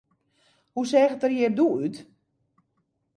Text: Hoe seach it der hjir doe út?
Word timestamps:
Hoe 0.73 0.85
seach 0.91 1.13
it 1.15 1.21
der 1.23 1.33
hjir 1.35 1.53
doe 1.57 1.73
út? 1.81 1.95